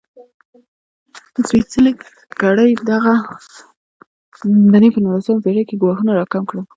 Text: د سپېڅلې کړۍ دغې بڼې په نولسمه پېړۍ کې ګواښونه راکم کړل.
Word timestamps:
د 1.33 1.35
سپېڅلې 1.49 1.91
کړۍ 2.41 2.71
دغې 2.89 3.17
بڼې 4.71 4.89
په 4.93 4.99
نولسمه 5.05 5.43
پېړۍ 5.43 5.63
کې 5.69 5.79
ګواښونه 5.81 6.11
راکم 6.19 6.43
کړل. 6.49 6.63